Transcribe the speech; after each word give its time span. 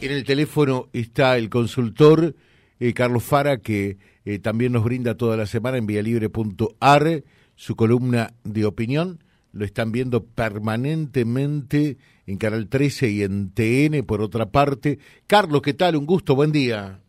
En 0.00 0.12
el 0.12 0.22
teléfono 0.22 0.86
está 0.92 1.36
el 1.36 1.50
consultor 1.50 2.36
eh, 2.78 2.92
Carlos 2.92 3.24
Fara, 3.24 3.58
que 3.58 3.98
eh, 4.24 4.38
también 4.38 4.72
nos 4.72 4.84
brinda 4.84 5.16
toda 5.16 5.36
la 5.36 5.44
semana 5.44 5.76
en 5.76 5.88
vialibre.ar 5.88 7.24
su 7.56 7.74
columna 7.74 8.32
de 8.44 8.64
opinión. 8.64 9.24
Lo 9.50 9.64
están 9.64 9.90
viendo 9.90 10.24
permanentemente 10.24 11.96
en 12.28 12.38
Canal 12.38 12.68
13 12.68 13.10
y 13.10 13.22
en 13.22 13.50
TN, 13.50 14.06
por 14.06 14.22
otra 14.22 14.46
parte. 14.46 15.00
Carlos, 15.26 15.62
¿qué 15.62 15.74
tal? 15.74 15.96
Un 15.96 16.06
gusto, 16.06 16.36
buen 16.36 16.52
día. 16.52 17.00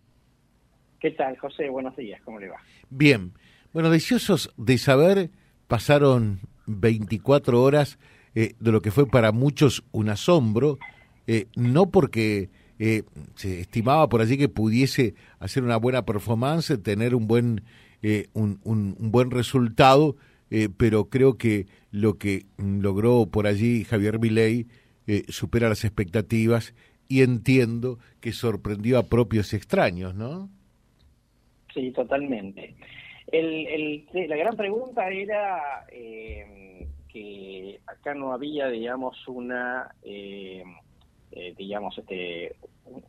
¿Qué 0.99 1.11
tal, 1.11 1.37
José? 1.37 1.69
Buenos 1.69 1.95
días, 1.95 2.19
¿cómo 2.25 2.39
le 2.39 2.47
va? 2.47 2.57
Bien. 2.89 3.33
Bueno, 3.71 3.91
deseosos 3.91 4.51
de 4.57 4.79
saber, 4.79 5.29
pasaron 5.67 6.39
24 6.65 7.61
horas 7.61 7.99
eh, 8.33 8.55
de 8.59 8.71
lo 8.71 8.81
que 8.81 8.89
fue 8.89 9.05
para 9.05 9.31
muchos 9.31 9.83
un 9.91 10.09
asombro, 10.09 10.79
no 11.55 11.91
porque 11.91 12.49
eh, 12.81 13.03
se 13.35 13.59
estimaba 13.59 14.07
por 14.07 14.21
allí 14.21 14.37
que 14.37 14.47
pudiese 14.47 15.13
hacer 15.39 15.63
una 15.63 15.75
buena 15.75 16.05
performance, 16.05 16.81
tener 16.81 17.13
un 17.13 17.27
buen, 17.27 17.61
eh, 18.01 18.27
un, 18.33 18.61
un, 18.63 18.95
buen 19.11 19.31
resultado, 19.31 20.15
eh, 20.49 20.69
pero 20.75 21.09
creo 21.09 21.37
que 21.37 21.67
lo 21.91 22.17
que 22.17 22.45
logró 22.57 23.25
por 23.25 23.47
allí 23.47 23.83
Javier 23.83 24.19
Milei 24.19 24.67
supera 25.27 25.69
las 25.69 25.83
expectativas 25.85 26.75
y 27.07 27.23
entiendo 27.23 27.97
que 28.21 28.31
sorprendió 28.31 28.99
a 28.99 29.07
propios 29.07 29.55
extraños, 29.55 30.13
¿no? 30.13 30.49
Sí, 31.73 31.89
totalmente. 31.91 32.75
La 33.33 34.35
gran 34.35 34.55
pregunta 34.55 35.09
era 35.09 35.87
que 35.89 37.79
acá 37.87 38.13
no 38.13 38.33
había, 38.33 38.67
digamos, 38.67 39.27
una 39.27 39.89
eh, 41.31 41.53
digamos, 41.57 41.97
este, 41.97 42.55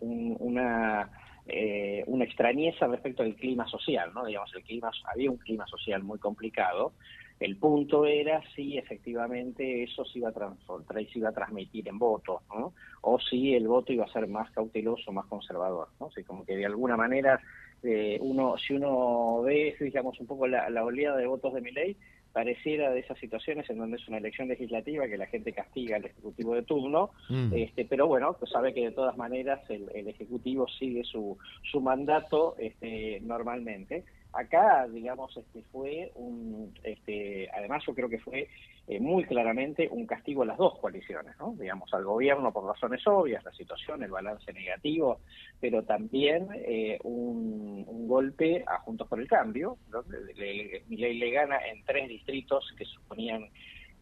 una, 0.00 1.10
eh, 1.46 2.04
una 2.06 2.24
extrañeza 2.24 2.86
respecto 2.86 3.22
al 3.22 3.34
clima 3.34 3.66
social, 3.66 4.12
¿no? 4.14 4.24
Digamos, 4.24 4.52
el 4.54 4.62
clima, 4.62 4.90
había 5.12 5.30
un 5.30 5.38
clima 5.38 5.66
social 5.66 6.02
muy 6.02 6.18
complicado. 6.18 6.92
El 7.38 7.56
punto 7.56 8.04
era 8.04 8.42
si 8.54 8.76
efectivamente 8.76 9.84
eso 9.84 10.04
se 10.04 10.18
iba 10.18 10.28
a, 10.28 10.32
se 10.32 11.18
iba 11.18 11.30
a 11.30 11.32
transmitir 11.32 11.88
en 11.88 11.98
votos, 11.98 12.42
¿no? 12.50 12.74
O 13.00 13.18
si 13.18 13.54
el 13.54 13.66
voto 13.66 13.94
iba 13.94 14.04
a 14.04 14.12
ser 14.12 14.26
más 14.28 14.50
cauteloso, 14.50 15.10
más 15.10 15.24
conservador, 15.26 15.88
¿no? 15.98 16.10
como 16.26 16.44
que 16.44 16.54
de 16.54 16.66
alguna 16.66 16.98
manera 16.98 17.40
eh, 17.82 18.18
uno, 18.20 18.58
si 18.58 18.74
uno 18.74 19.40
ve, 19.42 19.74
digamos, 19.80 20.20
un 20.20 20.26
poco 20.26 20.46
la, 20.46 20.68
la 20.68 20.84
oleada 20.84 21.16
de 21.16 21.26
votos 21.26 21.54
de 21.54 21.62
mi 21.62 21.70
ley, 21.70 21.96
pareciera 22.32 22.90
de 22.90 23.00
esas 23.00 23.18
situaciones 23.18 23.68
en 23.70 23.78
donde 23.78 23.96
es 23.96 24.08
una 24.08 24.18
elección 24.18 24.48
legislativa 24.48 25.08
que 25.08 25.16
la 25.16 25.26
gente 25.26 25.52
castiga 25.52 25.96
al 25.96 26.04
ejecutivo 26.04 26.54
de 26.54 26.62
turno, 26.62 27.10
mm. 27.28 27.52
este, 27.54 27.84
pero 27.84 28.06
bueno, 28.06 28.36
pues 28.38 28.50
sabe 28.50 28.72
que 28.72 28.84
de 28.84 28.92
todas 28.92 29.16
maneras 29.16 29.60
el, 29.68 30.08
ejecutivo 30.08 30.66
sigue 30.68 31.04
su, 31.04 31.36
su 31.70 31.80
mandato 31.80 32.54
este, 32.58 33.20
normalmente. 33.20 34.04
Acá, 34.32 34.86
digamos, 34.88 35.36
este 35.36 35.62
fue 35.72 36.12
un, 36.14 36.72
este, 36.84 37.48
además 37.52 37.82
yo 37.86 37.94
creo 37.94 38.08
que 38.08 38.20
fue 38.20 38.48
eh, 38.86 39.00
muy 39.00 39.24
claramente 39.24 39.88
un 39.90 40.06
castigo 40.06 40.42
a 40.42 40.46
las 40.46 40.58
dos 40.58 40.78
coaliciones, 40.78 41.36
¿no? 41.38 41.54
Digamos, 41.58 41.92
al 41.94 42.04
gobierno 42.04 42.52
por 42.52 42.64
razones 42.64 43.06
obvias, 43.06 43.44
la 43.44 43.52
situación, 43.52 44.02
el 44.02 44.10
balance 44.10 44.52
negativo, 44.52 45.20
pero 45.60 45.84
también 45.84 46.48
eh, 46.54 46.98
un, 47.04 48.08
golpe 48.08 48.64
a 48.66 48.80
Juntos 48.80 49.06
por 49.06 49.20
el 49.20 49.28
Cambio, 49.28 49.78
¿no? 49.92 50.02
le, 50.34 51.30
gana 51.30 51.58
en 51.68 51.84
tres 51.84 52.08
distritos 52.08 52.74
que 52.76 52.84
suponían 52.84 53.48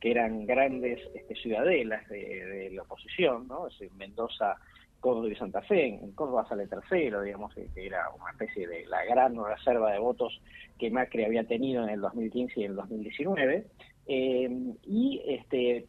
que 0.00 0.12
eran 0.12 0.46
grandes 0.46 0.98
este, 1.14 1.34
ciudadelas 1.34 2.08
de, 2.08 2.70
la 2.72 2.82
oposición, 2.82 3.46
¿no? 3.48 3.66
Es 3.66 3.92
Mendoza, 3.92 4.56
Córdoba 5.00 5.28
y 5.28 5.36
Santa 5.36 5.62
Fe, 5.62 5.86
en 5.86 6.12
Córdoba 6.12 6.46
sale 6.48 6.66
tercero, 6.66 7.22
digamos, 7.22 7.54
que 7.54 7.68
era 7.76 8.10
una 8.10 8.30
especie 8.30 8.66
de 8.66 8.86
la 8.86 9.04
gran 9.04 9.36
reserva 9.42 9.92
de 9.92 9.98
votos 9.98 10.40
que 10.78 10.90
Macri 10.90 11.24
había 11.24 11.44
tenido 11.44 11.84
en 11.84 11.90
el 11.90 12.00
2015 12.00 12.60
y 12.60 12.64
en 12.64 12.70
el 12.72 12.76
2019, 12.76 13.66
eh, 14.06 14.50
y 14.84 15.22
este, 15.26 15.86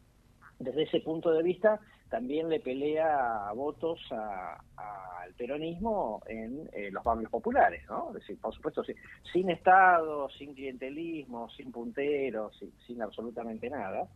desde 0.59 0.83
ese 0.83 0.99
punto 0.99 1.31
de 1.31 1.41
vista 1.41 1.79
también 2.09 2.49
le 2.49 2.59
pelea 2.59 3.51
votos 3.55 3.99
al 4.11 5.33
peronismo 5.37 6.21
en 6.27 6.67
eh, 6.73 6.89
los 6.91 7.03
barrios 7.03 7.29
populares, 7.29 7.83
¿no? 7.87 8.09
Es 8.09 8.15
decir, 8.15 8.39
por 8.41 8.53
supuesto, 8.53 8.83
sin 9.31 9.49
Estado, 9.49 10.27
sin 10.31 10.53
clientelismo, 10.53 11.49
sin 11.51 11.71
punteros, 11.71 12.59
sin, 12.85 13.01
absolutamente 13.01 13.69
nada, 13.69 14.07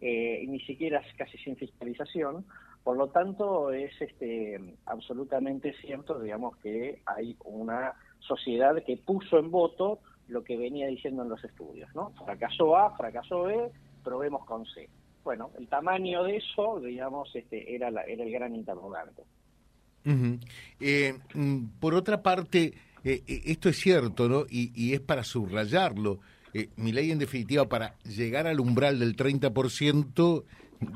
eh, 0.00 0.40
y 0.42 0.46
ni 0.46 0.60
siquiera 0.60 1.02
casi 1.16 1.36
sin 1.38 1.56
fiscalización, 1.56 2.44
por 2.84 2.96
lo 2.96 3.08
tanto, 3.08 3.70
es 3.70 3.92
este, 4.00 4.76
absolutamente 4.86 5.74
cierto, 5.80 6.18
digamos, 6.18 6.56
que 6.58 7.00
hay 7.06 7.36
una 7.44 7.94
sociedad 8.18 8.82
que 8.84 8.96
puso 8.96 9.38
en 9.38 9.50
voto 9.50 10.00
lo 10.28 10.42
que 10.42 10.56
venía 10.56 10.86
diciendo 10.86 11.22
en 11.22 11.28
los 11.28 11.42
estudios, 11.44 11.94
¿no? 11.94 12.12
Fracasó 12.24 12.76
A, 12.76 12.96
fracasó 12.96 13.44
B, 13.44 13.70
probemos 14.02 14.44
con 14.44 14.64
C. 14.66 14.88
Bueno, 15.22 15.50
el 15.58 15.68
tamaño 15.68 16.24
de 16.24 16.36
eso, 16.38 16.80
digamos, 16.80 17.30
este, 17.34 17.74
era, 17.74 17.90
la, 17.90 18.02
era 18.02 18.24
el 18.24 18.32
gran 18.32 18.54
interrogante. 18.54 19.22
Eh, 20.80 21.14
mm, 21.34 21.64
por 21.78 21.94
otra 21.94 22.22
parte, 22.22 22.74
eh, 23.04 23.22
eh, 23.26 23.42
esto 23.46 23.68
es 23.68 23.78
cierto, 23.78 24.28
¿no? 24.28 24.44
Y, 24.48 24.72
y 24.74 24.94
es 24.94 25.00
para 25.00 25.22
subrayarlo. 25.22 26.18
Mi 26.76 26.92
ley, 26.92 27.10
en 27.10 27.18
definitiva, 27.18 27.68
para 27.68 27.96
llegar 28.04 28.46
al 28.46 28.60
umbral 28.60 28.98
del 28.98 29.16
30%, 29.16 30.44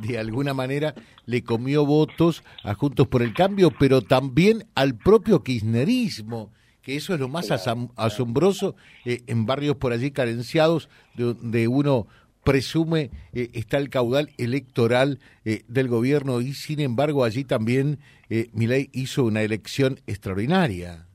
de 0.00 0.18
alguna 0.18 0.54
manera 0.54 0.94
le 1.24 1.42
comió 1.42 1.86
votos 1.86 2.42
a 2.62 2.74
Juntos 2.74 3.08
por 3.08 3.22
el 3.22 3.34
Cambio, 3.34 3.70
pero 3.78 4.02
también 4.02 4.66
al 4.74 4.96
propio 4.96 5.42
kirchnerismo, 5.42 6.52
que 6.82 6.96
eso 6.96 7.14
es 7.14 7.20
lo 7.20 7.28
más 7.28 7.50
asombroso 7.50 8.76
eh, 9.04 9.22
en 9.26 9.46
barrios 9.46 9.76
por 9.76 9.92
allí 9.92 10.10
carenciados, 10.10 10.88
donde 11.14 11.68
uno 11.68 12.06
presume 12.44 13.10
eh, 13.32 13.50
está 13.54 13.78
el 13.78 13.90
caudal 13.90 14.30
electoral 14.38 15.18
eh, 15.44 15.62
del 15.66 15.88
gobierno 15.88 16.40
y 16.40 16.52
sin 16.54 16.80
embargo 16.80 17.24
allí 17.24 17.44
también 17.44 17.98
Milei 18.52 18.90
hizo 18.92 19.24
una 19.24 19.42
elección 19.42 20.00
extraordinaria. 20.06 21.06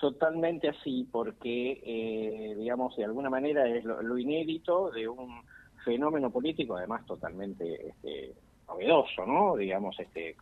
Totalmente 0.00 0.68
así, 0.68 1.06
porque 1.12 2.54
digamos 2.56 2.96
de 2.96 3.04
alguna 3.04 3.28
manera 3.28 3.68
es 3.68 3.84
lo 3.84 4.16
inédito 4.16 4.90
de 4.90 5.06
un 5.06 5.42
fenómeno 5.84 6.30
político, 6.30 6.76
además 6.76 7.04
totalmente 7.06 7.88
este, 7.88 8.32
novedoso, 8.66 9.26
¿no? 9.26 9.56
Digamos, 9.56 9.98
este, 9.98 10.36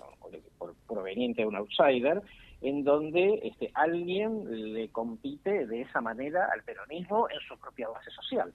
proveniente 0.86 1.42
de 1.42 1.48
un 1.48 1.56
outsider, 1.56 2.22
en 2.60 2.84
donde 2.84 3.40
este, 3.42 3.70
alguien 3.74 4.74
le 4.74 4.88
compite 4.90 5.66
de 5.66 5.82
esa 5.82 6.00
manera 6.00 6.48
al 6.52 6.62
peronismo 6.62 7.28
en 7.30 7.40
su 7.40 7.58
propia 7.58 7.88
base 7.88 8.10
social. 8.10 8.52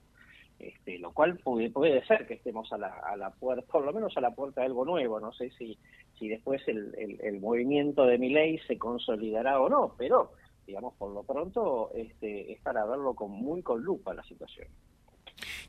Este, 0.59 0.99
lo 0.99 1.11
cual 1.11 1.37
puede, 1.39 1.69
puede 1.71 2.05
ser 2.05 2.25
que 2.25 2.35
estemos 2.35 2.71
a 2.71 2.77
la, 2.77 2.87
a 2.87 3.17
la 3.17 3.31
puerta, 3.31 3.65
por 3.69 3.83
lo 3.83 3.91
menos 3.91 4.15
a 4.15 4.21
la 4.21 4.31
puerta 4.31 4.61
de 4.61 4.67
algo 4.67 4.85
nuevo, 4.85 5.19
no 5.19 5.33
sé 5.33 5.49
si, 5.57 5.77
si 6.17 6.29
después 6.29 6.65
el, 6.67 7.19
el, 7.21 7.41
movimiento 7.41 8.05
de 8.05 8.17
mi 8.17 8.29
ley 8.29 8.59
se 8.59 8.77
consolidará 8.77 9.59
o 9.59 9.67
no, 9.67 9.95
pero 9.97 10.31
digamos 10.65 10.93
por 10.95 11.13
lo 11.13 11.23
pronto 11.23 11.91
este, 11.93 12.51
es 12.51 12.59
para 12.61 12.85
verlo 12.85 13.13
con 13.13 13.31
muy 13.31 13.61
con 13.61 13.81
lupa 13.81 14.13
la 14.13 14.23
situación. 14.23 14.67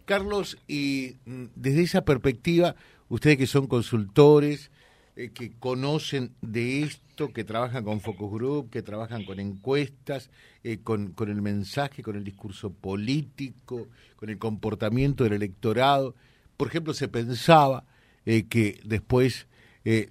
Carlos, 0.05 0.59
y 0.69 1.17
mm, 1.25 1.45
desde 1.55 1.83
esa 1.83 2.05
perspectiva, 2.05 2.77
ustedes 3.09 3.39
que 3.39 3.47
son 3.47 3.67
consultores, 3.67 4.71
eh, 5.17 5.31
que 5.33 5.53
conocen 5.59 6.33
de 6.43 6.83
esto, 6.83 7.33
que 7.33 7.45
trabajan 7.45 7.85
con 7.85 8.01
focus 8.01 8.33
group, 8.33 8.71
que 8.71 8.83
trabajan 8.83 9.25
con 9.25 9.39
encuestas, 9.39 10.29
eh, 10.65 10.79
con, 10.83 11.13
con, 11.13 11.31
el 11.31 11.41
mensaje, 11.41 12.03
con 12.03 12.17
el 12.17 12.25
discurso 12.25 12.71
político, 12.71 13.87
con 14.17 14.29
el 14.29 14.39
comportamiento 14.39 15.25
del 15.25 15.35
electorado. 15.35 16.15
Por 16.57 16.69
ejemplo, 16.69 16.95
se 16.95 17.09
pensaba 17.09 17.85
eh, 18.27 18.47
que 18.49 18.81
después 18.85 19.47
de, 19.85 20.09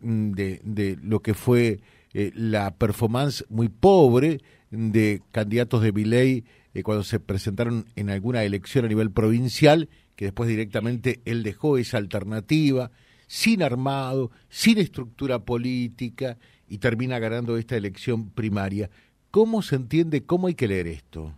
de, 0.63 0.99
lo 1.01 1.21
que 1.21 1.33
fue 1.33 1.79
la 2.13 2.75
performance 2.75 3.43
muy 3.49 3.69
pobre 3.69 4.39
de 4.73 5.21
candidatos 5.31 5.81
de 5.81 5.91
Viley 5.91 6.43
eh, 6.73 6.83
cuando 6.83 7.03
se 7.03 7.19
presentaron 7.19 7.85
en 7.95 8.09
alguna 8.09 8.43
elección 8.43 8.85
a 8.85 8.87
nivel 8.87 9.11
provincial, 9.11 9.89
que 10.15 10.25
después 10.25 10.49
directamente 10.49 11.21
él 11.25 11.43
dejó 11.43 11.77
esa 11.77 11.97
alternativa, 11.97 12.91
sin 13.27 13.63
armado, 13.63 14.31
sin 14.49 14.79
estructura 14.79 15.39
política, 15.39 16.37
y 16.67 16.79
termina 16.79 17.19
ganando 17.19 17.57
esta 17.57 17.77
elección 17.77 18.31
primaria. 18.31 18.89
¿Cómo 19.29 19.61
se 19.61 19.75
entiende, 19.75 20.25
cómo 20.25 20.47
hay 20.47 20.55
que 20.55 20.67
leer 20.67 20.87
esto? 20.87 21.33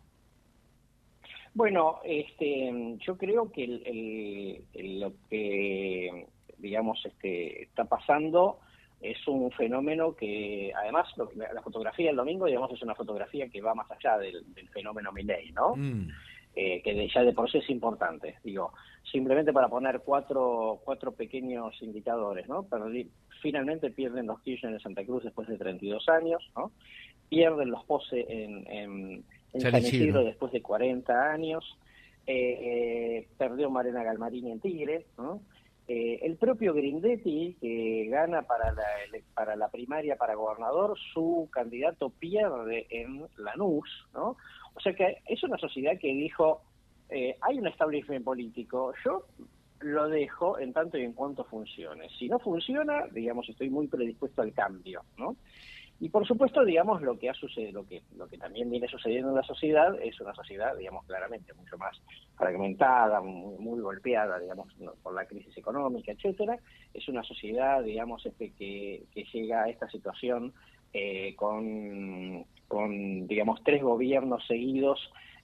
Bueno, 1.53 1.99
este, 2.03 2.97
yo 3.05 3.17
creo 3.17 3.51
que 3.51 4.61
lo 4.73 5.13
que, 5.29 6.25
digamos, 6.57 7.05
este, 7.05 7.63
está 7.63 7.85
pasando 7.85 8.59
es 9.01 9.27
un 9.27 9.51
fenómeno 9.51 10.15
que, 10.15 10.71
además, 10.75 11.07
la 11.35 11.61
fotografía 11.61 12.07
del 12.07 12.15
domingo, 12.15 12.45
digamos, 12.45 12.71
es 12.71 12.81
una 12.81 12.95
fotografía 12.95 13.47
que 13.49 13.61
va 13.61 13.75
más 13.75 13.89
allá 13.91 14.17
del, 14.17 14.43
fenómeno 14.71 15.11
Milley, 15.11 15.51
¿no? 15.51 15.75
Mm. 15.75 16.09
Eh, 16.55 16.81
que 16.81 17.09
ya 17.13 17.21
de 17.21 17.33
por 17.33 17.51
sí 17.51 17.57
es 17.57 17.69
importante, 17.69 18.37
digo, 18.41 18.71
simplemente 19.11 19.51
para 19.51 19.67
poner 19.67 19.99
cuatro, 20.05 20.79
cuatro 20.85 21.11
pequeños 21.11 21.75
indicadores, 21.81 22.47
¿no? 22.47 22.65
finalmente 23.41 23.91
pierden 23.91 24.27
los 24.27 24.39
Kirchner 24.39 24.71
en 24.71 24.79
Santa 24.79 25.03
Cruz 25.03 25.25
después 25.25 25.49
de 25.49 25.57
32 25.57 26.07
años, 26.07 26.49
¿no? 26.55 26.71
Pierden 27.27 27.71
los 27.71 27.83
Pose 27.83 28.25
en, 28.29 28.65
en, 28.71 29.25
San 29.59 29.75
Isidro 29.77 30.23
después 30.23 30.53
de 30.53 30.61
40 30.61 31.31
años, 31.31 31.77
eh, 32.25 33.27
perdió 33.37 33.69
Marina 33.69 34.03
Galmarini 34.03 34.53
en 34.53 34.61
Tigre, 34.61 35.05
¿no? 35.17 35.41
Eh, 35.87 36.19
el 36.23 36.37
propio 36.37 36.73
Grindetti, 36.73 37.57
que 37.61 38.07
gana 38.09 38.41
para 38.41 38.71
la, 38.71 38.83
para 39.35 39.55
la 39.55 39.69
primaria 39.69 40.15
para 40.15 40.33
gobernador, 40.33 40.97
su 41.13 41.47
candidato 41.51 42.09
pierde 42.09 42.87
en 42.89 43.27
Lanús, 43.37 43.87
¿no? 44.13 44.35
O 44.73 44.79
sea 44.79 44.93
que 44.93 45.19
es 45.27 45.43
una 45.43 45.57
sociedad 45.57 45.93
que 45.99 46.07
dijo, 46.07 46.61
eh, 47.09 47.35
hay 47.41 47.59
un 47.59 47.67
establishment 47.67 48.25
político, 48.25 48.93
yo 49.05 49.27
lo 49.81 50.09
dejo 50.09 50.57
en 50.57 50.73
tanto 50.73 50.97
y 50.97 51.03
en 51.03 51.13
cuanto 51.13 51.43
funcione. 51.43 52.09
Si 52.17 52.27
no 52.27 52.39
funciona, 52.39 53.05
digamos, 53.11 53.47
estoy 53.47 53.69
muy 53.69 53.87
predispuesto 53.87 54.41
al 54.41 54.53
cambio, 54.53 55.03
¿no? 55.17 55.35
Y 55.99 56.09
por 56.09 56.27
supuesto, 56.27 56.65
digamos, 56.65 57.01
lo 57.01 57.17
que 57.17 57.29
ha 57.29 57.33
sucedido, 57.33 57.81
lo 57.81 57.87
que, 57.87 58.01
lo 58.17 58.27
que 58.27 58.37
también 58.37 58.69
viene 58.69 58.87
sucediendo 58.87 59.29
en 59.29 59.35
la 59.35 59.43
sociedad 59.43 59.97
es 60.01 60.19
una 60.19 60.35
sociedad, 60.35 60.75
digamos, 60.75 61.05
claramente 61.05 61.53
mucho 61.53 61.77
más 61.77 62.01
fragmentada, 62.35 63.21
muy, 63.21 63.79
golpeada, 63.79 64.37
digamos, 64.39 64.73
por 65.01 65.13
la 65.13 65.25
crisis 65.25 65.57
económica, 65.57 66.11
etcétera. 66.11 66.59
Es 66.93 67.07
una 67.07 67.23
sociedad, 67.23 67.81
digamos, 67.81 68.25
este, 68.25 68.51
que, 68.51 69.03
que 69.13 69.23
llega 69.31 69.63
a 69.63 69.69
esta 69.69 69.89
situación 69.89 70.53
eh, 70.97 71.35
con, 71.35 73.27
digamos, 73.27 73.61
tres 73.63 73.83
gobiernos 73.83 74.45
seguidos 74.47 74.99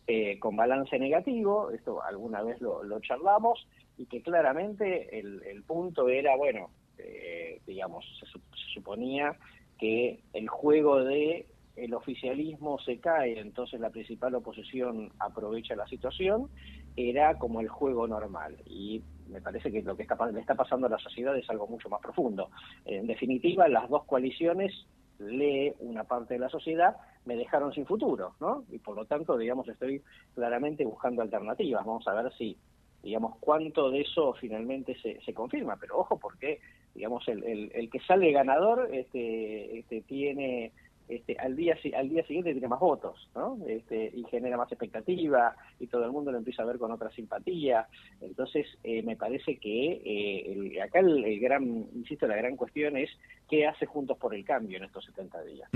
eh, 0.08 0.40
con 0.40 0.56
balance 0.56 0.98
negativo, 0.98 1.72
esto 1.72 2.02
alguna 2.02 2.42
vez 2.42 2.62
lo, 2.62 2.84
lo 2.84 3.02
charlamos, 3.02 3.68
y 3.98 4.06
que 4.06 4.22
claramente 4.22 5.20
el, 5.20 5.64
punto 5.68 6.08
era, 6.08 6.36
bueno, 6.38 6.70
eh, 6.98 7.62
digamos, 7.68 8.06
se 8.18 8.26
suponía 8.74 9.38
que 9.82 10.20
el 10.34 10.48
juego 10.48 11.04
de 11.04 11.48
el 11.76 11.96
oficialismo 11.96 12.78
se 12.80 13.00
cae, 13.00 13.40
entonces 13.40 13.80
la 13.80 13.90
principal 13.90 14.36
oposición 14.36 15.12
aprovecha 15.18 15.76
la 15.76 15.88
situación, 15.88 16.50
era 16.96 17.40
como 17.40 17.62
el 17.62 17.68
juego 17.68 18.08
normal. 18.08 18.58
Y 18.68 19.02
me 19.28 19.42
parece 19.42 19.72
que 19.72 19.82
lo 19.82 19.98
que 19.98 20.04
está, 20.04 20.16
le 20.32 20.40
está 20.40 20.54
pasando 20.54 20.86
a 20.86 20.92
la 20.92 21.00
sociedad 21.00 21.36
es 21.36 21.50
algo 21.50 21.66
mucho 21.66 21.90
más 21.90 22.00
profundo. 22.00 22.52
En 22.86 23.08
definitiva, 23.08 23.68
las 23.68 23.90
dos 23.90 24.04
coaliciones, 24.04 24.72
lee 25.18 25.74
una 25.80 26.04
parte 26.04 26.36
de 26.36 26.42
la 26.42 26.50
sociedad, 26.50 26.98
me 27.26 27.36
dejaron 27.36 27.74
sin 27.74 27.88
futuro, 27.88 28.36
¿no? 28.40 28.64
Y 28.70 28.78
por 28.78 28.96
lo 28.96 29.06
tanto, 29.06 29.36
digamos, 29.36 29.68
estoy 29.68 30.04
claramente 30.36 30.86
buscando 30.86 31.24
alternativas. 31.24 31.84
Vamos 31.84 32.08
a 32.08 32.22
ver 32.22 32.32
si, 32.34 32.56
digamos, 33.02 33.38
cuánto 33.40 33.90
de 33.90 34.02
eso 34.02 34.34
finalmente 34.34 34.96
se, 35.02 35.20
se 35.22 35.34
confirma. 35.34 35.78
Pero 35.80 35.98
ojo, 36.00 36.20
porque 36.20 36.60
digamos, 36.96 37.28
el, 37.28 37.44
el, 37.44 37.72
el 37.74 37.90
que 37.90 38.00
sale 38.02 38.32
ganador 38.32 38.90
este, 38.94 39.80
este, 39.80 40.02
tiene 40.02 40.72
este, 41.12 41.36
al 41.38 41.58
día 41.58 41.78
al 41.98 42.08
día 42.08 42.24
siguiente 42.26 42.54
tiene 42.54 42.70
más 42.70 42.80
votos, 42.80 43.30
¿no? 43.36 43.58
Este, 43.68 44.12
y 44.16 44.24
genera 44.32 44.56
más 44.56 44.72
expectativa 44.72 45.56
y 45.78 45.88
todo 45.88 46.06
el 46.06 46.12
mundo 46.12 46.32
lo 46.32 46.38
empieza 46.38 46.64
a 46.64 46.66
ver 46.66 46.78
con 46.78 46.90
otra 46.90 47.12
simpatía. 47.12 47.86
Entonces, 48.22 48.66
eh, 48.84 49.04
me 49.04 49.18
parece 49.18 49.58
que 49.58 50.02
eh, 50.06 50.82
acá 50.82 51.00
el, 51.00 51.40
gran, 51.42 51.66
insisto, 51.94 52.28
la 52.28 52.38
gran 52.38 52.56
cuestión 52.56 52.96
es 52.96 53.10
qué 53.50 53.68
hace 53.68 53.86
Juntos 53.86 54.18
por 54.18 54.34
el 54.34 54.46
Cambio 54.46 54.78
en 54.78 54.86
estos 54.86 55.04
70 55.06 55.44
días. 55.44 55.70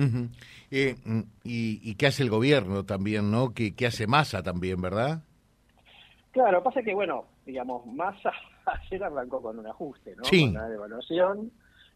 Eh, 0.71 0.95
mm, 1.03 1.19
y, 1.43 1.81
y, 1.83 1.95
qué 1.95 2.07
hace 2.07 2.23
el 2.23 2.29
gobierno 2.29 2.85
también, 2.85 3.29
¿no? 3.29 3.53
¿Qué, 3.53 3.75
qué 3.75 3.87
hace 3.87 4.07
Massa 4.07 4.41
también, 4.41 4.81
verdad? 4.81 5.21
Claro, 6.31 6.63
pasa 6.63 6.81
que, 6.81 6.93
bueno, 6.93 7.25
digamos, 7.45 7.85
Massa 7.85 8.31
ayer 8.65 9.03
arrancó 9.03 9.41
con 9.41 9.59
un 9.59 9.67
ajuste, 9.67 10.15
¿no? 10.15 10.23
Sí. 10.25 10.41
Con 10.41 10.57
una 10.57 10.69
devaluación 10.69 11.51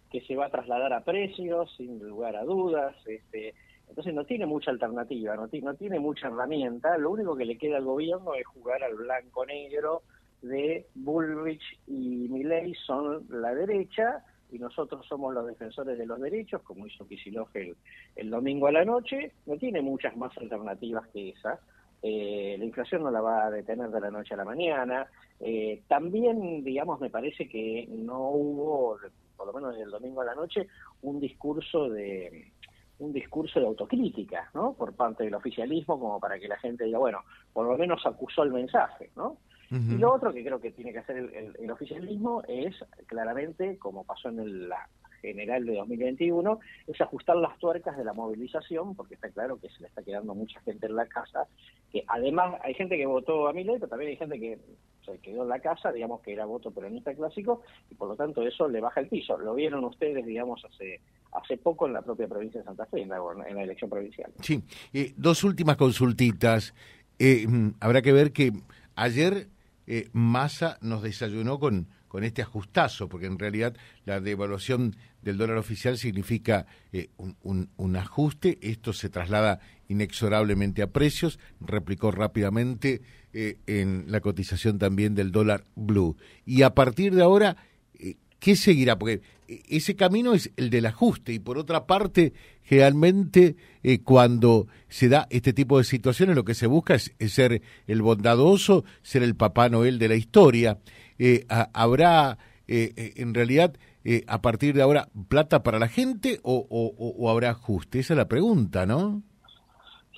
que 0.09 0.21
se 0.21 0.35
va 0.35 0.47
a 0.47 0.49
trasladar 0.49 0.93
a 0.93 1.03
precios, 1.03 1.73
sin 1.77 1.99
lugar 1.99 2.35
a 2.35 2.43
dudas. 2.43 2.95
Este, 3.05 3.53
entonces 3.87 4.13
no 4.13 4.25
tiene 4.25 4.45
mucha 4.45 4.71
alternativa, 4.71 5.35
no, 5.35 5.47
no 5.51 5.73
tiene 5.75 5.99
mucha 5.99 6.27
herramienta. 6.27 6.97
Lo 6.97 7.11
único 7.11 7.35
que 7.35 7.45
le 7.45 7.57
queda 7.57 7.77
al 7.77 7.85
gobierno 7.85 8.33
es 8.35 8.45
jugar 8.47 8.83
al 8.83 8.95
blanco-negro 8.95 10.03
de 10.41 10.87
Bullrich 10.95 11.79
y 11.87 12.27
Milley 12.29 12.73
son 12.85 13.25
la 13.29 13.53
derecha 13.53 14.23
y 14.51 14.57
nosotros 14.57 15.05
somos 15.05 15.33
los 15.33 15.45
defensores 15.45 15.97
de 15.97 16.05
los 16.05 16.19
derechos, 16.19 16.61
como 16.63 16.87
hizo 16.87 17.07
Kicillof 17.07 17.55
el, 17.55 17.75
el 18.15 18.29
domingo 18.29 18.67
a 18.67 18.71
la 18.71 18.85
noche. 18.85 19.33
No 19.45 19.57
tiene 19.57 19.81
muchas 19.81 20.15
más 20.17 20.35
alternativas 20.37 21.07
que 21.09 21.29
esa. 21.29 21.59
Eh, 22.01 22.55
la 22.57 22.65
inflación 22.65 23.03
no 23.03 23.11
la 23.11 23.21
va 23.21 23.45
a 23.45 23.51
detener 23.51 23.89
de 23.89 23.99
la 23.99 24.11
noche 24.11 24.33
a 24.33 24.37
la 24.37 24.45
mañana. 24.45 25.07
Eh, 25.39 25.81
también, 25.87 26.63
digamos, 26.63 26.99
me 26.99 27.09
parece 27.09 27.47
que 27.47 27.87
no 27.89 28.29
hubo, 28.29 28.97
por 29.35 29.47
lo 29.47 29.53
menos 29.53 29.77
el 29.77 29.89
domingo 29.89 30.21
a 30.21 30.25
la 30.25 30.35
noche, 30.35 30.67
un 31.01 31.19
discurso 31.19 31.89
de 31.89 32.51
un 32.99 33.13
discurso 33.13 33.61
de 33.61 33.65
autocrítica, 33.65 34.49
¿no? 34.53 34.73
Por 34.73 34.93
parte 34.93 35.23
del 35.23 35.33
oficialismo, 35.33 35.97
como 35.97 36.19
para 36.19 36.37
que 36.37 36.49
la 36.49 36.57
gente 36.59 36.83
diga, 36.83 36.99
bueno, 36.99 37.23
por 37.53 37.65
lo 37.65 37.77
menos 37.77 38.05
acusó 38.05 38.43
el 38.43 38.51
mensaje, 38.51 39.11
¿no? 39.15 39.37
Y 39.71 39.99
lo 39.99 40.11
otro 40.11 40.33
que 40.33 40.43
creo 40.43 40.59
que 40.59 40.71
tiene 40.71 40.91
que 40.91 40.97
hacer 40.97 41.17
el, 41.17 41.55
el, 41.59 41.69
oficialismo 41.69 42.41
es 42.47 42.75
claramente, 43.05 43.77
como 43.77 44.03
pasó 44.03 44.29
en 44.29 44.39
el, 44.39 44.67
la, 44.67 44.89
general 45.21 45.65
de 45.65 45.75
2021 45.75 46.59
es 46.87 47.01
ajustar 47.01 47.35
las 47.37 47.57
tuercas 47.59 47.97
de 47.97 48.03
la 48.03 48.13
movilización, 48.13 48.95
porque 48.95 49.15
está 49.15 49.29
claro 49.29 49.59
que 49.59 49.69
se 49.69 49.81
le 49.81 49.87
está 49.87 50.03
quedando 50.03 50.35
mucha 50.35 50.59
gente 50.61 50.87
en 50.87 50.95
la 50.95 51.07
casa, 51.07 51.47
que 51.91 52.03
además 52.07 52.59
hay 52.63 52.73
gente 52.73 52.97
que 52.97 53.05
votó 53.05 53.47
a 53.47 53.53
Milei, 53.53 53.75
pero 53.75 53.89
también 53.89 54.11
hay 54.11 54.17
gente 54.17 54.39
que 54.39 54.57
se 55.05 55.17
quedó 55.19 55.43
en 55.43 55.49
la 55.49 55.59
casa, 55.59 55.91
digamos 55.91 56.21
que 56.21 56.33
era 56.33 56.45
voto 56.45 56.71
peronista 56.71 57.13
clásico, 57.13 57.61
y 57.89 57.95
por 57.95 58.09
lo 58.09 58.15
tanto 58.15 58.41
eso 58.41 58.67
le 58.67 58.81
baja 58.81 59.01
el 59.01 59.07
piso. 59.07 59.37
Lo 59.37 59.55
vieron 59.55 59.83
ustedes, 59.83 60.25
digamos, 60.25 60.63
hace 60.65 61.01
hace 61.31 61.57
poco 61.57 61.87
en 61.87 61.93
la 61.93 62.01
propia 62.01 62.27
provincia 62.27 62.59
de 62.59 62.65
Santa 62.65 62.85
Fe, 62.85 63.01
en 63.01 63.09
la, 63.09 63.19
en 63.47 63.55
la 63.55 63.63
elección 63.63 63.89
provincial. 63.89 64.31
Sí, 64.41 64.63
eh, 64.93 65.13
dos 65.15 65.43
últimas 65.43 65.77
consultitas. 65.77 66.73
Eh, 67.19 67.45
mm, 67.47 67.75
habrá 67.79 68.01
que 68.01 68.11
ver 68.11 68.31
que 68.31 68.51
ayer 68.95 69.47
eh, 69.87 70.09
Massa 70.13 70.77
nos 70.81 71.03
desayunó 71.03 71.59
con 71.59 71.87
con 72.09 72.25
este 72.25 72.41
ajustazo, 72.41 73.07
porque 73.07 73.27
en 73.27 73.39
realidad 73.39 73.77
la 74.03 74.19
devaluación 74.19 74.97
del 75.21 75.37
dólar 75.37 75.57
oficial 75.57 75.97
significa 75.97 76.65
eh, 76.91 77.09
un, 77.17 77.95
ajuste, 77.95 78.57
esto 78.61 78.91
se 78.93 79.09
traslada 79.09 79.59
inexorablemente 79.87 80.81
a 80.81 80.87
precios, 80.87 81.39
replicó 81.61 82.11
rápidamente 82.11 83.01
eh, 83.31 83.57
en 83.67 84.05
la 84.07 84.21
cotización 84.21 84.79
también 84.79 85.13
del 85.15 85.31
dólar 85.31 85.63
blue. 85.75 86.17
Y 86.45 86.63
a 86.63 86.73
partir 86.73 87.13
de 87.13 87.21
ahora, 87.21 87.57
eh, 87.93 88.15
¿qué 88.39 88.55
seguirá? 88.55 88.97
Porque 88.97 89.21
ese 89.47 89.95
camino 89.95 90.33
es 90.33 90.51
el 90.57 90.71
del 90.71 90.87
ajuste 90.87 91.33
y 91.33 91.39
por 91.39 91.59
otra 91.59 91.85
parte, 91.85 92.33
generalmente 92.63 93.55
cuando 94.03 94.67
se 94.89 95.09
da 95.09 95.27
este 95.31 95.53
tipo 95.53 95.79
de 95.79 95.83
situaciones 95.83 96.35
lo 96.35 96.45
que 96.45 96.53
se 96.53 96.67
busca 96.67 96.93
es 96.93 97.11
ser 97.33 97.63
el 97.87 98.01
bondadoso, 98.03 98.83
ser 99.01 99.23
el 99.23 99.35
Papá 99.35 99.69
Noel 99.69 99.97
de 99.97 100.07
la 100.07 100.15
historia 100.15 100.77
eh, 101.19 101.45
habrá 101.73 102.37
eh, 102.71 102.93
eh, 102.95 103.13
en 103.15 103.33
realidad 103.33 103.73
eh, 104.05 104.23
a 104.27 104.43
partir 104.43 104.75
de 104.75 104.83
ahora 104.83 105.07
plata 105.27 105.63
para 105.63 105.79
la 105.79 105.87
gente 105.87 106.39
o, 106.43 106.67
o, 106.69 107.29
habrá 107.31 107.49
ajuste? 107.49 107.97
Esa 107.97 108.13
es 108.13 108.17
la 108.17 108.27
pregunta, 108.27 108.85
¿no? 108.85 109.23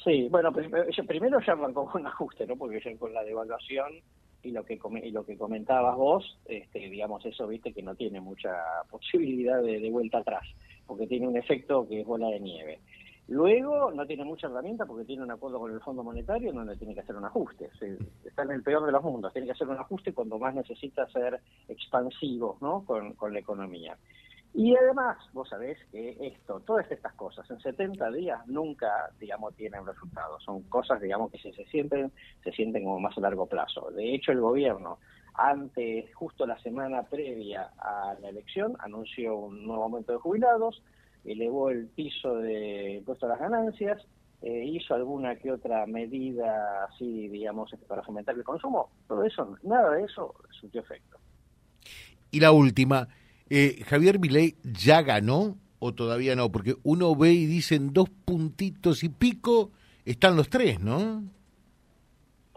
Sí, 0.03 0.27
bueno, 0.29 0.51
primero 0.51 1.39
ya 1.39 1.53
arrancó 1.53 1.85
con 1.89 2.05
ajuste, 2.05 2.45
¿no? 2.45 2.57
Porque 2.57 2.81
ya 2.83 2.93
con 2.97 3.13
la 3.13 3.23
devaluación 3.23 3.93
y 4.43 4.51
lo 4.51 4.65
que 4.65 4.77
y 5.03 5.11
lo 5.11 5.25
que 5.25 5.37
comentabas 5.37 5.95
vos, 5.95 6.39
este, 6.45 6.79
digamos, 6.89 7.25
eso 7.25 7.47
viste 7.47 7.71
que 7.71 7.83
no 7.83 7.95
tiene 7.95 8.19
mucha 8.19 8.51
posibilidad 8.89 9.61
de 9.61 9.89
vuelta 9.89 10.17
atrás, 10.17 10.43
porque 10.85 11.07
tiene 11.07 11.27
un 11.27 11.37
efecto 11.37 11.87
que 11.87 12.01
es 12.01 12.05
bola 12.05 12.27
de 12.27 12.39
nieve. 12.41 12.79
Luego 13.27 13.91
no 13.91 14.05
tiene 14.05 14.25
mucha 14.25 14.47
herramienta 14.47 14.85
porque 14.85 15.05
tiene 15.05 15.23
un 15.23 15.31
acuerdo 15.31 15.59
con 15.59 15.71
el 15.71 15.79
Fondo 15.79 16.03
Monetario 16.03 16.51
donde 16.51 16.75
tiene 16.75 16.93
que 16.93 17.01
hacer 17.01 17.15
un 17.15 17.25
ajuste. 17.25 17.69
está 18.25 18.43
en 18.43 18.51
el 18.51 18.63
peor 18.63 18.85
de 18.85 18.91
los 18.91 19.03
mundos, 19.03 19.31
tiene 19.31 19.47
que 19.47 19.53
hacer 19.53 19.67
un 19.69 19.77
ajuste 19.77 20.13
cuando 20.13 20.37
más 20.37 20.53
necesita 20.53 21.07
ser 21.07 21.39
expansivo 21.67 22.57
¿no? 22.61 22.83
con, 22.85 23.33
la 23.33 23.39
economía. 23.39 23.97
Y 24.53 24.75
además, 24.75 25.17
vos 25.31 25.47
sabés 25.47 25.77
que 25.93 26.17
esto, 26.19 26.59
todas 26.59 26.91
estas 26.91 27.13
cosas, 27.13 27.49
en 27.49 27.61
70 27.61 28.11
días 28.11 28.45
nunca, 28.47 29.09
digamos, 29.17 29.55
tienen 29.55 29.85
resultados. 29.85 30.43
Son 30.43 30.63
cosas, 30.63 30.99
digamos, 30.99 31.31
que 31.31 31.37
se, 31.37 31.53
se, 31.53 31.63
sienten, 31.67 32.11
se 32.43 32.51
sienten 32.51 32.83
como 32.83 32.99
más 32.99 33.17
a 33.17 33.21
largo 33.21 33.45
plazo. 33.45 33.91
De 33.91 34.13
hecho, 34.13 34.33
el 34.33 34.41
gobierno, 34.41 34.97
antes, 35.35 36.13
justo 36.15 36.45
la 36.45 36.59
semana 36.59 37.03
previa 37.03 37.71
a 37.77 38.13
la 38.19 38.27
elección, 38.27 38.75
anunció 38.79 39.37
un 39.37 39.65
nuevo 39.65 39.83
aumento 39.83 40.11
de 40.11 40.17
jubilados, 40.17 40.83
elevó 41.25 41.69
el 41.69 41.87
piso 41.87 42.35
de 42.35 42.95
impuesto 42.95 43.25
a 43.25 43.29
las 43.29 43.39
ganancias, 43.39 44.01
eh, 44.41 44.65
hizo 44.65 44.95
alguna 44.95 45.35
que 45.35 45.51
otra 45.51 45.85
medida 45.85 46.85
así, 46.85 47.27
digamos, 47.27 47.71
este, 47.71 47.85
para 47.85 48.01
fomentar 48.01 48.35
el 48.35 48.43
consumo, 48.43 48.89
todo 49.07 49.23
eso, 49.23 49.55
nada 49.63 49.91
de 49.91 50.03
eso 50.03 50.33
surtió 50.49 50.81
efecto. 50.81 51.17
Y 52.31 52.39
la 52.39 52.51
última, 52.51 53.07
eh, 53.49 53.83
Javier 53.85 54.19
Milei 54.19 54.55
ya 54.63 55.03
ganó 55.03 55.57
o 55.77 55.93
todavía 55.93 56.35
no, 56.35 56.51
porque 56.51 56.75
uno 56.83 57.15
ve 57.15 57.33
y 57.33 57.45
dicen 57.45 57.93
dos 57.93 58.09
puntitos 58.09 59.03
y 59.03 59.09
pico, 59.09 59.71
están 60.05 60.35
los 60.35 60.49
tres, 60.49 60.79
¿no? 60.79 61.23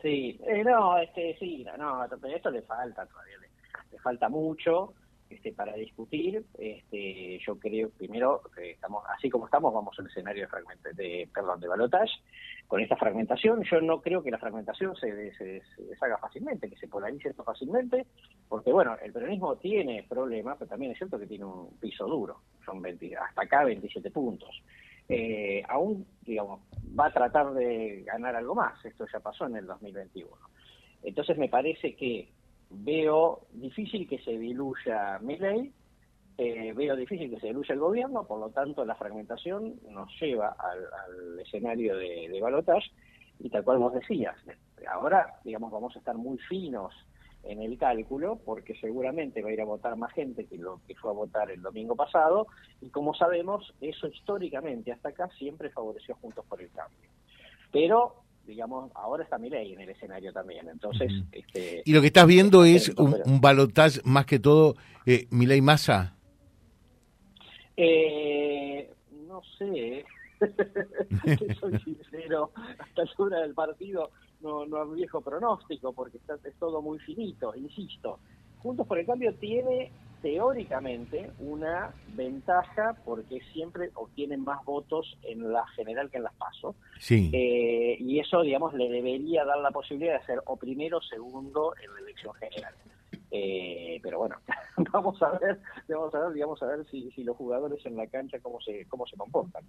Sí, 0.00 0.38
eh, 0.46 0.62
no, 0.64 0.98
este, 0.98 1.36
sí, 1.38 1.66
no, 1.78 2.06
pero 2.20 2.36
esto 2.36 2.50
le 2.50 2.62
falta 2.62 3.06
todavía, 3.06 3.38
le, 3.38 3.48
le 3.92 3.98
falta 3.98 4.28
mucho 4.28 4.94
este, 5.30 5.52
para 5.52 5.74
discutir. 5.74 6.44
Este, 6.58 7.38
yo 7.46 7.58
creo, 7.58 7.90
primero, 7.90 8.42
que 8.54 8.72
estamos, 8.72 9.04
así 9.16 9.30
como 9.30 9.46
estamos, 9.46 9.72
vamos 9.72 9.98
al 9.98 10.06
escenario 10.06 10.48
de, 10.82 10.92
de 10.92 11.28
perdón, 11.32 11.60
de 11.60 11.68
balotage. 11.68 12.12
Con 12.66 12.80
esta 12.80 12.96
fragmentación, 12.96 13.62
yo 13.64 13.80
no 13.80 14.00
creo 14.00 14.22
que 14.22 14.30
la 14.30 14.38
fragmentación 14.38 14.96
se, 14.96 15.32
se, 15.34 15.62
deshaga 15.82 16.18
fácilmente, 16.18 16.68
que 16.68 16.76
se 16.76 16.88
polarice 16.88 17.28
esto 17.28 17.44
fácilmente, 17.44 18.06
porque, 18.48 18.72
bueno, 18.72 18.96
el 19.02 19.12
peronismo 19.12 19.56
tiene 19.56 20.04
problemas, 20.08 20.56
pero 20.58 20.70
también 20.70 20.92
es 20.92 20.98
cierto 20.98 21.18
que 21.18 21.26
tiene 21.26 21.44
un 21.44 21.76
piso 21.78 22.06
duro. 22.06 22.40
Son 22.64 22.80
20, 22.80 23.16
hasta 23.16 23.42
acá 23.42 23.64
27 23.64 24.10
puntos. 24.10 24.62
Eh, 25.08 25.62
aún, 25.68 26.06
digamos, 26.22 26.60
va 26.98 27.06
a 27.06 27.12
tratar 27.12 27.52
de 27.52 28.02
ganar 28.06 28.34
algo 28.36 28.54
más. 28.54 28.82
Esto 28.84 29.06
ya 29.12 29.20
pasó 29.20 29.46
en 29.46 29.56
el 29.56 29.66
2021. 29.66 30.30
Entonces 31.02 31.36
me 31.36 31.48
parece 31.48 31.94
que 31.94 32.30
veo 32.76 33.46
difícil 33.52 34.08
que 34.08 34.18
se 34.18 34.38
diluya 34.38 35.18
mi 35.20 35.36
ley, 35.36 35.72
eh, 36.36 36.72
veo 36.74 36.96
difícil 36.96 37.30
que 37.30 37.40
se 37.40 37.48
diluya 37.48 37.74
el 37.74 37.80
gobierno, 37.80 38.26
por 38.26 38.40
lo 38.40 38.50
tanto 38.50 38.84
la 38.84 38.94
fragmentación 38.94 39.74
nos 39.90 40.10
lleva 40.20 40.56
al, 40.58 41.38
escenario 41.40 41.96
de, 41.96 42.28
de 42.28 42.82
y 43.40 43.50
tal 43.50 43.64
cual 43.64 43.78
vos 43.78 43.94
decías, 43.94 44.36
ahora 44.90 45.40
digamos 45.44 45.70
vamos 45.70 45.94
a 45.96 45.98
estar 45.98 46.16
muy 46.16 46.38
finos 46.38 46.94
en 47.44 47.60
el 47.60 47.78
cálculo 47.78 48.40
porque 48.44 48.74
seguramente 48.76 49.42
va 49.42 49.50
a 49.50 49.52
ir 49.52 49.60
a 49.60 49.66
votar 49.66 49.96
más 49.96 50.12
gente 50.12 50.46
que 50.46 50.56
lo 50.56 50.80
que 50.86 50.94
fue 50.94 51.10
a 51.10 51.14
votar 51.14 51.50
el 51.50 51.62
domingo 51.62 51.94
pasado 51.94 52.46
y 52.80 52.88
como 52.88 53.14
sabemos 53.14 53.74
eso 53.80 54.08
históricamente 54.08 54.92
hasta 54.92 55.10
acá 55.10 55.28
siempre 55.38 55.70
favoreció 55.70 56.14
Juntos 56.16 56.44
por 56.46 56.60
el 56.60 56.70
Cambio. 56.70 57.10
Pero 57.70 58.23
digamos, 58.46 58.90
ahora 58.94 59.24
está 59.24 59.38
ley 59.38 59.72
en 59.72 59.80
el 59.80 59.90
escenario 59.90 60.32
también. 60.32 60.68
Entonces, 60.68 61.12
este, 61.32 61.82
y 61.84 61.92
lo 61.92 62.00
que 62.00 62.08
estás 62.08 62.26
viendo 62.26 62.64
es 62.64 62.90
un, 62.96 63.16
un 63.24 63.40
balotaje 63.40 64.00
más 64.04 64.26
que 64.26 64.38
todo 64.38 64.76
eh, 65.06 65.26
Milei 65.30 65.60
Massa. 65.60 66.16
Eh, 67.76 68.90
no 69.26 69.42
sé, 69.58 70.04
soy 71.60 71.78
sincero, 71.80 72.52
hasta 72.54 73.02
la 73.02 73.02
altura 73.02 73.40
del 73.40 73.54
partido 73.54 74.10
no, 74.40 74.66
no 74.66 74.86
viejo 74.90 75.20
pronóstico 75.20 75.92
porque 75.92 76.18
está, 76.18 76.34
es 76.44 76.54
todo 76.58 76.80
muy 76.82 76.98
finito, 77.00 77.54
insisto. 77.56 78.20
Juntos 78.58 78.86
por 78.86 78.98
el 78.98 79.06
Cambio 79.06 79.34
tiene 79.34 79.90
teóricamente 80.24 81.30
una 81.38 81.92
ventaja 82.16 82.96
porque 83.04 83.40
siempre 83.52 83.90
obtienen 83.92 84.42
más 84.42 84.64
votos 84.64 85.18
en 85.22 85.52
la 85.52 85.66
general 85.76 86.10
que 86.10 86.16
en 86.16 86.22
las 86.22 86.34
PASO. 86.36 86.74
Sí. 86.98 87.28
Eh, 87.30 87.98
y 88.00 88.20
eso, 88.20 88.40
digamos, 88.40 88.72
le 88.72 88.88
debería 88.88 89.44
dar 89.44 89.58
la 89.58 89.70
posibilidad 89.70 90.18
de 90.18 90.24
ser 90.24 90.40
o 90.46 90.56
primero 90.56 90.96
o 90.96 91.02
segundo 91.02 91.74
en 91.78 91.92
la 91.92 92.00
elección 92.00 92.32
general. 92.36 92.72
Eh, 93.30 94.00
pero 94.02 94.16
bueno, 94.16 94.36
vamos 94.92 95.22
a 95.22 95.38
ver, 95.38 95.60
vamos 95.90 96.14
a 96.14 96.20
ver, 96.20 96.32
digamos, 96.32 96.62
a 96.62 96.66
ver 96.68 96.86
si, 96.90 97.12
los 97.22 97.36
jugadores 97.36 97.84
en 97.84 97.94
la 97.94 98.06
cancha 98.06 98.38
cómo 98.40 98.62
se 98.62 98.86
cómo 98.86 99.06
se 99.06 99.18
comportan. 99.18 99.62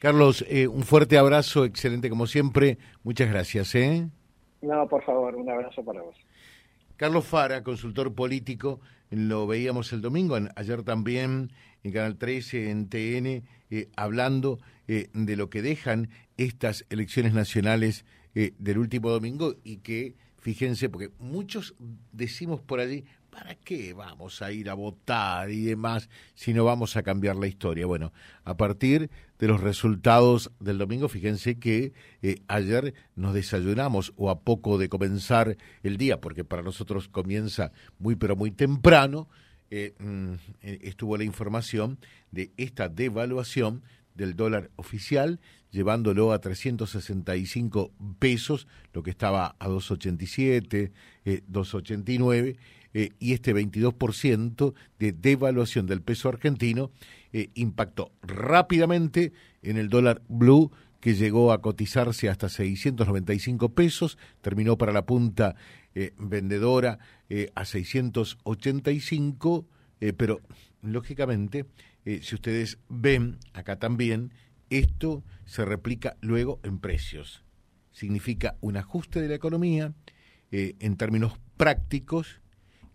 Carlos, 0.00 0.44
eh, 0.48 0.66
un 0.66 0.82
fuerte 0.82 1.16
abrazo, 1.16 1.64
excelente 1.64 2.10
como 2.10 2.26
siempre. 2.26 2.76
Muchas 3.04 3.30
gracias. 3.30 3.72
¿eh? 3.76 4.08
No, 4.62 4.88
por 4.88 5.04
favor, 5.04 5.36
un 5.36 5.48
abrazo 5.48 5.84
para 5.84 6.02
vos. 6.02 6.16
Carlos 6.96 7.24
Fara, 7.24 7.62
consultor 7.62 8.12
político, 8.12 8.80
lo 9.12 9.46
veíamos 9.46 9.92
el 9.92 10.00
domingo, 10.00 10.38
ayer 10.56 10.82
también 10.82 11.52
en 11.82 11.92
Canal 11.92 12.16
13, 12.16 12.70
en 12.70 12.88
TN, 12.88 13.44
eh, 13.70 13.88
hablando 13.94 14.58
eh, 14.88 15.10
de 15.12 15.36
lo 15.36 15.50
que 15.50 15.60
dejan 15.60 16.08
estas 16.38 16.86
elecciones 16.88 17.34
nacionales 17.34 18.06
eh, 18.34 18.54
del 18.58 18.78
último 18.78 19.10
domingo 19.10 19.56
y 19.64 19.78
que, 19.78 20.16
fíjense, 20.38 20.88
porque 20.88 21.10
muchos 21.18 21.74
decimos 22.12 22.62
por 22.62 22.80
allí, 22.80 23.04
¿para 23.32 23.54
qué 23.54 23.94
vamos 23.94 24.42
a 24.42 24.52
ir 24.52 24.68
a 24.68 24.74
votar 24.74 25.50
y 25.50 25.62
demás 25.62 26.10
si 26.34 26.52
no 26.52 26.64
vamos 26.64 26.96
a 26.96 27.02
cambiar 27.02 27.36
la 27.36 27.46
historia? 27.46 27.86
Bueno, 27.86 28.12
a 28.44 28.58
partir 28.58 29.10
de 29.38 29.48
los 29.48 29.62
resultados 29.62 30.52
del 30.60 30.76
domingo, 30.76 31.08
fíjense 31.08 31.58
que 31.58 31.94
eh, 32.20 32.42
ayer 32.46 32.92
nos 33.16 33.32
desayunamos 33.32 34.12
o 34.16 34.28
a 34.28 34.40
poco 34.40 34.76
de 34.76 34.90
comenzar 34.90 35.56
el 35.82 35.96
día, 35.96 36.20
porque 36.20 36.44
para 36.44 36.62
nosotros 36.62 37.08
comienza 37.08 37.72
muy 37.98 38.16
pero 38.16 38.36
muy 38.36 38.50
temprano, 38.50 39.28
eh, 39.70 39.94
mm, 39.98 40.34
eh, 40.60 40.78
estuvo 40.82 41.16
la 41.16 41.24
información 41.24 41.98
de 42.32 42.52
esta 42.58 42.90
devaluación 42.90 43.82
del 44.14 44.36
dólar 44.36 44.70
oficial, 44.76 45.40
llevándolo 45.70 46.32
a 46.32 46.38
365 46.38 47.92
pesos, 48.18 48.68
lo 48.92 49.02
que 49.02 49.08
estaba 49.08 49.56
a 49.58 49.68
287, 49.68 50.92
289, 51.46 52.58
eh, 52.94 53.10
y 53.18 53.32
este 53.32 53.54
22% 53.54 54.74
de 54.98 55.12
devaluación 55.12 55.86
del 55.86 56.02
peso 56.02 56.28
argentino 56.28 56.90
eh, 57.32 57.48
impactó 57.54 58.12
rápidamente 58.22 59.32
en 59.62 59.78
el 59.78 59.88
dólar 59.88 60.20
blue 60.28 60.70
que 61.00 61.14
llegó 61.14 61.52
a 61.52 61.62
cotizarse 61.62 62.28
hasta 62.28 62.50
695 62.50 63.70
pesos, 63.70 64.18
terminó 64.42 64.76
para 64.76 64.92
la 64.92 65.06
punta 65.06 65.56
eh, 65.94 66.12
vendedora 66.18 66.98
a 67.54 67.64
685, 67.64 69.66
pero 70.18 70.42
lógicamente, 70.82 71.64
si 72.04 72.34
ustedes 72.34 72.76
ven 72.90 73.38
acá 73.54 73.78
también, 73.78 74.34
esto 74.68 75.24
se 75.46 75.64
replica 75.64 76.18
luego 76.20 76.60
en 76.62 76.78
precios. 76.78 77.42
Significa 77.90 78.58
un 78.60 78.76
ajuste 78.76 79.22
de 79.22 79.28
la 79.28 79.34
economía 79.34 79.94
en 80.50 80.96
términos 80.96 81.40
prácticos 81.56 82.41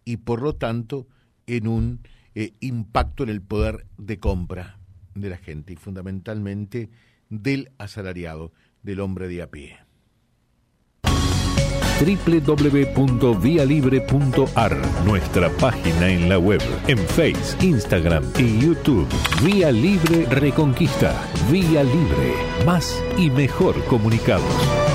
y 0.08 0.16
por 0.16 0.42
lo 0.42 0.56
tanto 0.56 1.06
en 1.48 1.68
un 1.68 2.00
eh, 2.34 2.54
impacto 2.62 3.24
en 3.24 3.30
el 3.30 3.42
poder 3.42 3.86
de 3.98 4.20
compra 4.20 4.80
de 5.16 5.30
la 5.30 5.36
gente 5.36 5.74
y 5.74 5.76
fundamentalmente 5.76 6.90
del 7.30 7.72
asalariado, 7.78 8.54
del 8.84 9.02
hombre 9.02 9.28
de 9.28 9.42
a 9.42 9.52
pie 9.52 9.80
www.vialibre.ar, 12.00 14.78
nuestra 15.04 15.50
página 15.58 16.10
en 16.10 16.30
la 16.30 16.38
web, 16.38 16.62
en 16.88 17.00
Face, 17.00 17.58
Instagram 17.66 18.24
y 18.38 18.60
YouTube. 18.60 19.08
Vía 19.44 19.72
Libre 19.72 20.28
Reconquista. 20.28 21.20
Vía 21.52 21.84
Libre. 21.84 22.36
Más 22.66 23.04
y 23.18 23.32
mejor 23.32 23.84
comunicados. 23.86 24.87